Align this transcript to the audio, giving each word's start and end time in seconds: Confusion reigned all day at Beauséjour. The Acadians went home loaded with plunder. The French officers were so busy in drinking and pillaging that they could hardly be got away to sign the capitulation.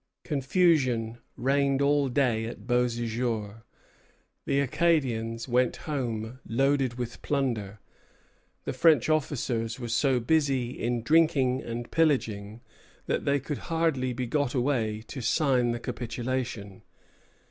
Confusion 0.23 1.19
reigned 1.37 1.79
all 1.79 2.09
day 2.09 2.45
at 2.45 2.61
Beauséjour. 2.65 3.61
The 4.47 4.59
Acadians 4.61 5.47
went 5.47 5.75
home 5.75 6.39
loaded 6.43 6.95
with 6.95 7.21
plunder. 7.21 7.77
The 8.63 8.73
French 8.73 9.09
officers 9.09 9.79
were 9.79 9.89
so 9.89 10.19
busy 10.19 10.71
in 10.71 11.03
drinking 11.03 11.61
and 11.61 11.91
pillaging 11.91 12.61
that 13.05 13.25
they 13.25 13.39
could 13.39 13.59
hardly 13.69 14.11
be 14.11 14.25
got 14.25 14.55
away 14.55 15.03
to 15.05 15.21
sign 15.21 15.69
the 15.69 15.79
capitulation. 15.79 16.81